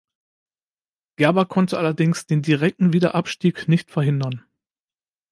Gerber 1.17 1.45
konnte 1.45 1.77
allerdings 1.77 2.25
den 2.25 2.41
direkten 2.41 2.91
Wiederabstieg 2.91 3.67
nicht 3.67 3.91
verhindern. 3.91 4.43